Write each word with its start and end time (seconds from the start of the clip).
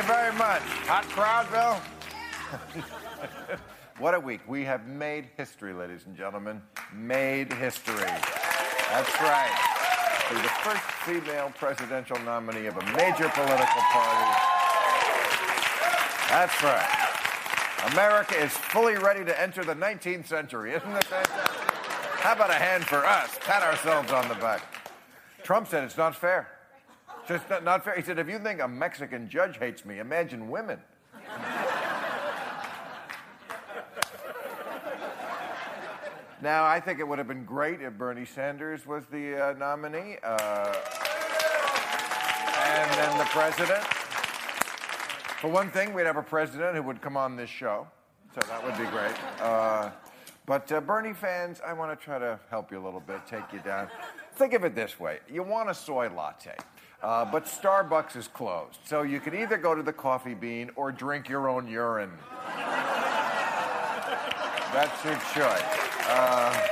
You 0.00 0.06
very 0.06 0.32
much. 0.32 0.62
Hot 0.88 1.04
crowd, 1.10 1.50
Bill? 1.50 1.76
what 3.98 4.14
a 4.14 4.20
week. 4.20 4.40
We 4.48 4.64
have 4.64 4.86
made 4.86 5.28
history, 5.36 5.74
ladies 5.74 6.06
and 6.06 6.16
gentlemen. 6.16 6.62
Made 6.94 7.52
history. 7.52 7.96
That's 8.88 9.20
right. 9.20 9.52
Be 10.30 10.36
the 10.36 10.48
first 10.62 10.82
female 11.04 11.52
presidential 11.58 12.18
nominee 12.20 12.66
of 12.66 12.76
a 12.76 12.84
major 12.96 13.28
political 13.28 13.82
party. 13.92 14.40
That's 16.30 16.62
right. 16.62 17.92
America 17.92 18.42
is 18.42 18.52
fully 18.52 18.96
ready 18.96 19.24
to 19.24 19.40
enter 19.40 19.64
the 19.64 19.74
19th 19.74 20.28
century. 20.28 20.72
Isn't 20.72 20.92
it? 20.92 21.04
How 21.04 22.32
about 22.32 22.50
a 22.50 22.54
hand 22.54 22.84
for 22.84 23.04
us? 23.04 23.38
Pat 23.40 23.62
ourselves 23.62 24.12
on 24.12 24.28
the 24.28 24.34
back. 24.36 24.62
Trump 25.42 25.68
said 25.68 25.84
it's 25.84 25.96
not 25.98 26.14
fair. 26.14 26.48
Just 27.30 27.48
not, 27.48 27.62
not 27.62 27.84
fair. 27.84 27.94
He 27.94 28.02
said, 28.02 28.18
if 28.18 28.28
you 28.28 28.40
think 28.40 28.60
a 28.60 28.66
Mexican 28.66 29.28
judge 29.28 29.56
hates 29.56 29.84
me, 29.84 30.00
imagine 30.00 30.50
women. 30.50 30.80
now, 36.42 36.64
I 36.64 36.80
think 36.80 36.98
it 36.98 37.06
would 37.06 37.18
have 37.18 37.28
been 37.28 37.44
great 37.44 37.82
if 37.82 37.92
Bernie 37.92 38.24
Sanders 38.24 38.84
was 38.84 39.06
the 39.12 39.50
uh, 39.50 39.52
nominee. 39.52 40.16
Uh, 40.24 40.74
and 42.64 42.90
then 42.94 43.16
the 43.16 43.26
president. 43.26 43.84
For 45.40 45.48
one 45.48 45.70
thing, 45.70 45.94
we'd 45.94 46.06
have 46.06 46.16
a 46.16 46.22
president 46.24 46.74
who 46.74 46.82
would 46.82 47.00
come 47.00 47.16
on 47.16 47.36
this 47.36 47.48
show, 47.48 47.86
so 48.34 48.40
that 48.48 48.64
would 48.64 48.76
be 48.76 48.90
great. 48.90 49.14
Uh, 49.40 49.90
but 50.46 50.72
uh, 50.72 50.80
Bernie 50.80 51.14
fans, 51.14 51.60
I 51.64 51.74
want 51.74 51.96
to 51.96 52.04
try 52.04 52.18
to 52.18 52.40
help 52.50 52.72
you 52.72 52.80
a 52.80 52.84
little 52.84 52.98
bit, 52.98 53.24
take 53.28 53.52
you 53.52 53.60
down. 53.60 53.88
Think 54.40 54.54
of 54.54 54.64
it 54.64 54.74
this 54.74 54.98
way 54.98 55.18
you 55.30 55.42
want 55.42 55.68
a 55.68 55.74
soy 55.74 56.08
latte, 56.08 56.54
uh, 57.02 57.26
but 57.26 57.44
Starbucks 57.44 58.16
is 58.16 58.26
closed. 58.26 58.78
So 58.86 59.02
you 59.02 59.20
can 59.20 59.34
either 59.34 59.58
go 59.58 59.74
to 59.74 59.82
the 59.82 59.92
coffee 59.92 60.32
bean 60.32 60.70
or 60.76 60.90
drink 60.92 61.28
your 61.28 61.50
own 61.50 61.68
urine. 61.68 62.10
That's 64.72 65.04
your 65.04 65.16
choice. 65.34 65.62
Uh, 66.08 66.68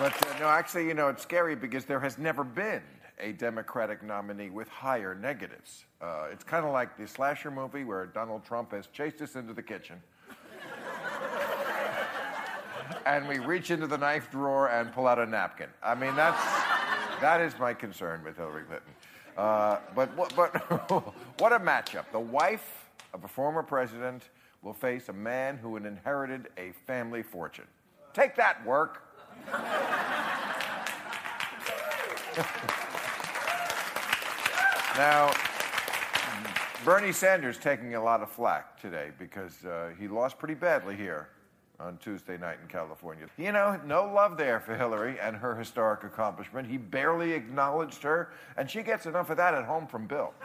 but 0.00 0.26
uh, 0.26 0.38
no, 0.40 0.48
actually, 0.48 0.88
you 0.88 0.94
know, 0.94 1.06
it's 1.06 1.22
scary 1.22 1.54
because 1.54 1.84
there 1.84 2.00
has 2.00 2.18
never 2.18 2.42
been 2.42 2.82
a 3.20 3.30
Democratic 3.30 4.02
nominee 4.02 4.50
with 4.50 4.66
higher 4.66 5.14
negatives. 5.14 5.84
Uh, 6.02 6.26
it's 6.32 6.42
kind 6.42 6.66
of 6.66 6.72
like 6.72 6.96
the 6.98 7.06
slasher 7.06 7.52
movie 7.52 7.84
where 7.84 8.06
Donald 8.06 8.44
Trump 8.44 8.72
has 8.72 8.88
chased 8.88 9.22
us 9.22 9.36
into 9.36 9.54
the 9.54 9.62
kitchen. 9.62 10.02
And 13.08 13.26
we 13.26 13.38
reach 13.38 13.70
into 13.70 13.86
the 13.86 13.96
knife 13.96 14.30
drawer 14.30 14.68
and 14.68 14.92
pull 14.92 15.06
out 15.06 15.18
a 15.18 15.24
napkin. 15.24 15.68
I 15.82 15.94
mean, 15.94 16.14
that's 16.14 16.40
that 17.22 17.40
is 17.40 17.58
my 17.58 17.72
concern 17.72 18.22
with 18.22 18.36
Hillary 18.36 18.64
Clinton. 18.64 18.92
Uh, 19.36 19.78
but 19.94 20.14
what- 20.14 20.36
but 20.36 20.54
what 21.40 21.52
a 21.52 21.58
matchup! 21.58 22.04
The 22.12 22.20
wife 22.20 22.90
of 23.14 23.24
a 23.24 23.28
former 23.28 23.62
president 23.62 24.24
will 24.62 24.74
face 24.74 25.08
a 25.08 25.12
man 25.12 25.56
who 25.56 25.76
inherited 25.76 26.48
a 26.58 26.72
family 26.86 27.22
fortune. 27.22 27.66
Take 28.12 28.36
that, 28.36 28.64
work. 28.66 29.02
now, 34.96 35.32
Bernie 36.84 37.12
Sanders 37.12 37.56
taking 37.56 37.94
a 37.94 38.02
lot 38.02 38.20
of 38.20 38.30
flack 38.30 38.78
today 38.80 39.12
because 39.18 39.64
uh, 39.64 39.92
he 39.98 40.08
lost 40.08 40.38
pretty 40.38 40.54
badly 40.54 40.94
here 40.96 41.28
on 41.80 41.96
Tuesday 41.98 42.36
night 42.36 42.58
in 42.62 42.68
California. 42.68 43.26
You 43.36 43.52
know, 43.52 43.80
no 43.86 44.04
love 44.04 44.36
there 44.36 44.58
for 44.60 44.76
Hillary 44.76 45.18
and 45.20 45.36
her 45.36 45.54
historic 45.54 46.02
accomplishment. 46.02 46.68
He 46.68 46.76
barely 46.76 47.32
acknowledged 47.32 48.02
her, 48.02 48.32
and 48.56 48.68
she 48.68 48.82
gets 48.82 49.06
enough 49.06 49.30
of 49.30 49.36
that 49.36 49.54
at 49.54 49.64
home 49.64 49.86
from 49.86 50.06
Bill. 50.06 50.34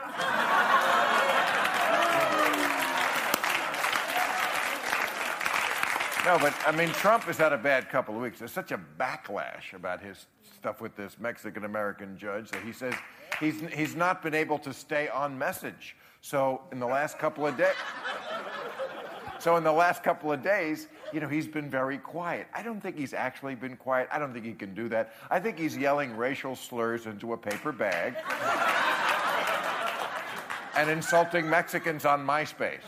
No, 6.26 6.40
but 6.40 6.54
I 6.66 6.72
mean, 6.72 6.88
Trump 6.90 7.26
has 7.26 7.38
had 7.38 7.52
a 7.52 7.58
bad 7.58 7.90
couple 7.90 8.16
of 8.16 8.22
weeks. 8.22 8.40
There's 8.40 8.54
such 8.54 8.72
a 8.72 8.80
backlash 8.98 9.74
about 9.74 10.02
his 10.02 10.28
stuff 10.56 10.80
with 10.80 10.96
this 10.96 11.18
Mexican 11.20 11.66
American 11.66 12.18
judge 12.18 12.50
that 12.52 12.64
he 12.64 12.72
says 12.72 12.94
he's, 13.42 13.60
he's 13.74 13.94
not 13.94 14.24
been 14.24 14.34
able 14.34 14.58
to 14.60 14.72
stay 14.74 15.10
on 15.10 15.38
message. 15.38 15.98
So, 16.22 16.62
in 16.72 16.80
the 16.80 16.86
last 16.86 17.20
couple 17.20 17.46
of 17.46 17.58
days, 17.58 17.74
so 19.40 19.58
in 19.58 19.66
the 19.66 19.74
last 19.74 20.02
couple 20.02 20.32
of 20.32 20.42
days, 20.42 20.88
you 21.14 21.20
know, 21.20 21.28
he's 21.28 21.48
been 21.48 21.70
very 21.70 21.98
quiet. 21.98 22.48
I 22.54 22.64
don't 22.64 22.82
think 22.82 22.98
he's 22.98 23.14
actually 23.14 23.56
been 23.56 23.76
quiet. 23.76 24.08
I 24.12 24.20
don't 24.20 24.34
think 24.34 24.46
he 24.46 24.54
can 24.54 24.74
do 24.74 24.90
that. 24.90 25.14
I 25.30 25.40
think 25.40 25.60
he's 25.60 25.78
yelling 25.78 26.18
racial 26.18 26.56
slurs 26.56 27.06
into 27.06 27.34
a 27.34 27.38
paper 27.38 27.72
bag 27.72 28.16
and 30.76 30.90
insulting 30.90 31.50
Mexicans 31.50 32.06
on 32.06 32.26
MySpace. 32.26 32.80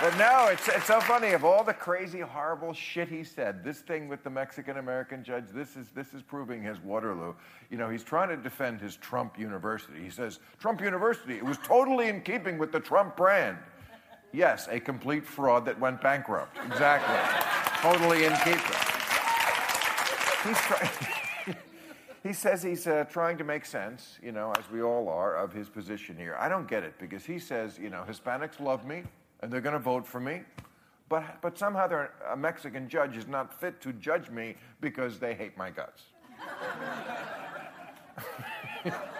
But 0.00 0.18
no, 0.18 0.48
it's, 0.50 0.68
it's 0.68 0.84
so 0.84 1.00
funny. 1.00 1.30
Of 1.30 1.44
all 1.44 1.64
the 1.64 1.72
crazy, 1.72 2.20
horrible 2.20 2.74
shit 2.74 3.08
he 3.08 3.24
said, 3.24 3.64
this 3.64 3.78
thing 3.78 4.06
with 4.06 4.22
the 4.22 4.28
Mexican 4.28 4.76
American 4.76 5.24
judge, 5.24 5.44
this 5.54 5.76
is, 5.76 5.88
this 5.94 6.12
is 6.12 6.20
proving 6.20 6.62
his 6.62 6.78
Waterloo. 6.80 7.32
You 7.70 7.78
know, 7.78 7.88
he's 7.88 8.04
trying 8.04 8.28
to 8.28 8.36
defend 8.36 8.82
his 8.82 8.96
Trump 8.96 9.38
University. 9.38 10.02
He 10.02 10.10
says, 10.10 10.40
Trump 10.58 10.82
University, 10.82 11.36
it 11.36 11.44
was 11.44 11.56
totally 11.64 12.08
in 12.08 12.20
keeping 12.20 12.58
with 12.58 12.70
the 12.70 12.80
Trump 12.80 13.16
brand. 13.16 13.56
Yes, 14.34 14.66
a 14.68 14.80
complete 14.80 15.24
fraud 15.24 15.64
that 15.66 15.78
went 15.78 16.02
bankrupt. 16.02 16.58
Exactly. 16.66 17.14
totally 17.80 18.24
in 18.24 18.32
keeping. 18.38 18.58
He's 20.42 20.58
trying. 20.58 20.90
he 22.24 22.32
says 22.32 22.60
he's 22.60 22.88
uh, 22.88 23.04
trying 23.04 23.38
to 23.38 23.44
make 23.44 23.64
sense, 23.64 24.18
you 24.20 24.32
know, 24.32 24.52
as 24.58 24.68
we 24.72 24.82
all 24.82 25.08
are, 25.08 25.36
of 25.36 25.52
his 25.52 25.68
position 25.68 26.16
here. 26.16 26.36
I 26.40 26.48
don't 26.48 26.66
get 26.66 26.82
it 26.82 26.94
because 26.98 27.24
he 27.24 27.38
says, 27.38 27.78
you 27.78 27.90
know, 27.90 28.04
Hispanics 28.08 28.58
love 28.58 28.84
me 28.84 29.04
and 29.40 29.52
they're 29.52 29.60
going 29.60 29.74
to 29.74 29.78
vote 29.78 30.04
for 30.04 30.18
me, 30.18 30.40
but, 31.08 31.40
but 31.40 31.56
somehow 31.56 32.08
a 32.28 32.36
Mexican 32.36 32.88
judge 32.88 33.16
is 33.16 33.28
not 33.28 33.54
fit 33.54 33.80
to 33.82 33.92
judge 33.92 34.30
me 34.30 34.56
because 34.80 35.20
they 35.20 35.34
hate 35.34 35.56
my 35.56 35.70
guts. 35.70 36.02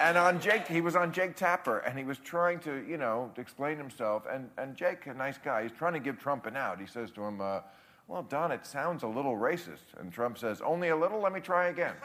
and 0.00 0.16
on 0.16 0.40
Jake, 0.40 0.66
he 0.66 0.80
was 0.80 0.96
on 0.96 1.12
Jake 1.12 1.36
Tapper, 1.36 1.78
and 1.78 1.98
he 1.98 2.04
was 2.04 2.18
trying 2.18 2.60
to, 2.60 2.84
you 2.88 2.96
know, 2.96 3.30
explain 3.36 3.76
himself. 3.76 4.24
And, 4.30 4.48
and 4.58 4.76
Jake, 4.76 5.06
a 5.06 5.14
nice 5.14 5.38
guy, 5.38 5.62
he's 5.62 5.72
trying 5.72 5.94
to 5.94 6.00
give 6.00 6.18
Trump 6.18 6.46
an 6.46 6.56
out. 6.56 6.80
He 6.80 6.86
says 6.86 7.10
to 7.12 7.22
him, 7.22 7.40
uh, 7.40 7.60
well, 8.08 8.22
Don, 8.22 8.52
it 8.52 8.66
sounds 8.66 9.02
a 9.02 9.08
little 9.08 9.36
racist. 9.36 9.98
And 9.98 10.12
Trump 10.12 10.38
says, 10.38 10.60
only 10.60 10.88
a 10.88 10.96
little? 10.96 11.20
Let 11.20 11.32
me 11.32 11.40
try 11.40 11.68
again. 11.68 11.94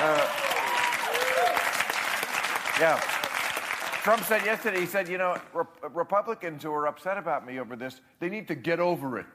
Uh, 0.00 0.30
yeah. 2.78 3.00
Trump 4.02 4.22
said 4.22 4.44
yesterday, 4.44 4.78
he 4.80 4.86
said, 4.86 5.08
you 5.08 5.18
know, 5.18 5.36
Rep- 5.52 5.76
Republicans 5.92 6.62
who 6.62 6.72
are 6.72 6.86
upset 6.86 7.18
about 7.18 7.44
me 7.44 7.58
over 7.58 7.74
this, 7.74 8.00
they 8.20 8.28
need 8.28 8.46
to 8.46 8.54
get 8.54 8.78
over 8.78 9.18
it. 9.18 9.26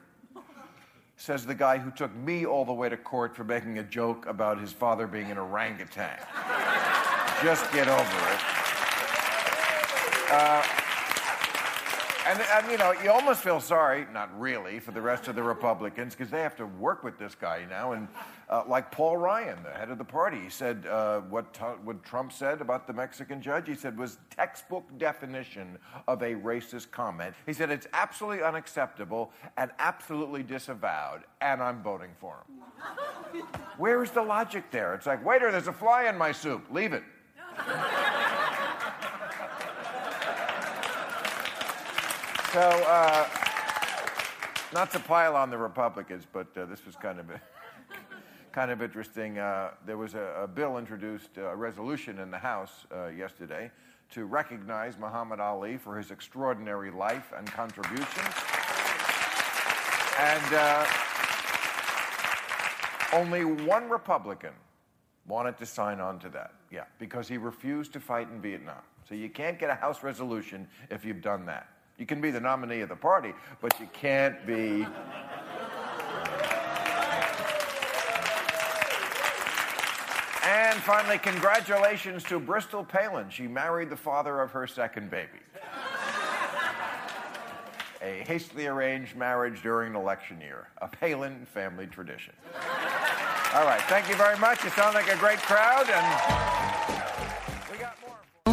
Says 1.16 1.46
the 1.46 1.54
guy 1.54 1.78
who 1.78 1.90
took 1.90 2.14
me 2.14 2.44
all 2.44 2.64
the 2.64 2.72
way 2.72 2.88
to 2.88 2.96
court 2.96 3.36
for 3.36 3.44
making 3.44 3.78
a 3.78 3.82
joke 3.82 4.26
about 4.26 4.60
his 4.60 4.72
father 4.72 5.06
being 5.06 5.30
an 5.30 5.38
orangutan. 5.38 6.18
Just 7.42 7.70
get 7.72 7.88
over 7.88 8.00
it. 8.00 8.40
Uh, 10.30 10.62
and, 12.26 12.40
and, 12.40 12.70
you 12.70 12.78
know, 12.78 12.92
you 12.92 13.10
almost 13.10 13.42
feel 13.42 13.60
sorry, 13.60 14.06
not 14.12 14.38
really, 14.38 14.80
for 14.80 14.90
the 14.90 15.00
rest 15.00 15.28
of 15.28 15.34
the 15.34 15.42
Republicans 15.42 16.14
because 16.14 16.30
they 16.30 16.40
have 16.40 16.56
to 16.56 16.66
work 16.66 17.04
with 17.04 17.18
this 17.18 17.34
guy 17.34 17.64
now. 17.68 17.92
And 17.92 18.08
uh, 18.48 18.62
like 18.66 18.90
Paul 18.90 19.16
Ryan, 19.16 19.62
the 19.62 19.70
head 19.70 19.90
of 19.90 19.98
the 19.98 20.04
party, 20.04 20.40
he 20.40 20.50
said 20.50 20.86
uh, 20.86 21.20
what, 21.20 21.56
what 21.84 22.02
Trump 22.04 22.32
said 22.32 22.60
about 22.60 22.86
the 22.86 22.92
Mexican 22.92 23.42
judge, 23.42 23.68
he 23.68 23.74
said 23.74 23.98
was 23.98 24.18
textbook 24.30 24.84
definition 24.98 25.78
of 26.08 26.22
a 26.22 26.34
racist 26.34 26.90
comment. 26.90 27.34
He 27.46 27.52
said 27.52 27.70
it's 27.70 27.86
absolutely 27.92 28.42
unacceptable 28.42 29.32
and 29.56 29.70
absolutely 29.78 30.42
disavowed, 30.42 31.22
and 31.40 31.62
I'm 31.62 31.82
voting 31.82 32.10
for 32.20 32.44
him. 32.48 33.42
Where 33.76 34.02
is 34.02 34.10
the 34.10 34.22
logic 34.22 34.70
there? 34.70 34.94
It's 34.94 35.06
like, 35.06 35.24
waiter, 35.24 35.50
there's 35.50 35.68
a 35.68 35.72
fly 35.72 36.08
in 36.08 36.16
my 36.16 36.32
soup. 36.32 36.66
Leave 36.70 36.92
it. 36.92 37.02
So, 42.54 42.60
uh, 42.60 43.28
not 44.72 44.92
to 44.92 45.00
pile 45.00 45.34
on 45.34 45.50
the 45.50 45.58
Republicans, 45.58 46.24
but 46.32 46.46
uh, 46.56 46.66
this 46.66 46.86
was 46.86 46.94
kind 46.94 47.18
of 47.18 47.26
kind 48.52 48.70
of 48.70 48.80
interesting. 48.80 49.38
Uh, 49.38 49.70
there 49.84 49.96
was 49.96 50.14
a, 50.14 50.42
a, 50.44 50.46
bill 50.46 50.78
introduced, 50.78 51.30
uh, 51.36 51.46
a 51.46 51.56
resolution 51.56 52.20
in 52.20 52.30
the 52.30 52.38
House 52.38 52.86
uh, 52.94 53.08
yesterday 53.08 53.72
to 54.12 54.26
recognize 54.26 54.96
Muhammad 54.98 55.40
Ali 55.40 55.76
for 55.76 55.98
his 55.98 56.12
extraordinary 56.12 56.92
life 56.92 57.32
and 57.36 57.44
contributions. 57.50 58.06
And 60.20 60.54
uh, 60.54 60.86
only 63.14 63.44
one 63.66 63.90
Republican 63.90 64.52
wanted 65.26 65.58
to 65.58 65.66
sign 65.66 65.98
on 65.98 66.20
to 66.20 66.28
that. 66.28 66.52
Yeah, 66.70 66.84
because 67.00 67.26
he 67.26 67.36
refused 67.36 67.92
to 67.94 67.98
fight 67.98 68.28
in 68.32 68.40
Vietnam. 68.40 68.82
So 69.08 69.16
you 69.16 69.28
can't 69.28 69.58
get 69.58 69.70
a 69.70 69.74
House 69.74 70.04
resolution 70.04 70.68
if 70.88 71.04
you've 71.04 71.20
done 71.20 71.46
that. 71.46 71.73
You 71.98 72.06
can 72.06 72.20
be 72.20 72.30
the 72.30 72.40
nominee 72.40 72.80
of 72.80 72.88
the 72.88 72.96
party, 72.96 73.32
but 73.60 73.78
you 73.78 73.88
can't 73.92 74.44
be. 74.46 74.86
And 80.46 80.78
finally, 80.82 81.18
congratulations 81.18 82.24
to 82.24 82.38
Bristol 82.38 82.84
Palin. 82.84 83.30
She 83.30 83.46
married 83.46 83.90
the 83.90 83.96
father 83.96 84.40
of 84.40 84.50
her 84.50 84.66
second 84.66 85.10
baby. 85.10 85.28
a 88.02 88.24
hastily 88.26 88.66
arranged 88.66 89.16
marriage 89.16 89.62
during 89.62 89.90
an 89.90 89.96
election 89.96 90.40
year, 90.40 90.68
a 90.82 90.88
Palin 90.88 91.46
family 91.54 91.86
tradition. 91.86 92.34
All 93.54 93.64
right, 93.64 93.80
thank 93.82 94.08
you 94.08 94.16
very 94.16 94.38
much. 94.38 94.64
You 94.64 94.70
sound 94.70 94.94
like 94.94 95.08
a 95.08 95.16
great 95.16 95.38
crowd, 95.38 95.88
and 95.88 96.73